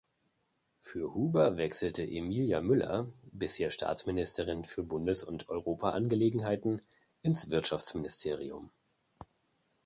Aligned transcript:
Für 0.79 1.13
Huber 1.13 1.57
wechselte 1.57 2.01
Emilia 2.01 2.59
Müller, 2.59 3.13
bisher 3.31 3.69
Staatsministerin 3.69 4.65
für 4.65 4.81
Bundes- 4.81 5.23
und 5.23 5.47
Europaangelegenheiten, 5.47 6.81
ins 7.21 7.51
Wirtschaftsministerium. 7.51 8.71